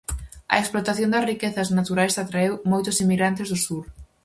A 0.53 0.55
explotación 0.63 1.09
das 1.11 1.27
riquezas 1.31 1.71
naturais 1.77 2.15
atraeu 2.23 2.53
moitos 2.71 2.99
inmigrantes 3.03 3.47
do 3.51 3.57
sur. 3.65 3.85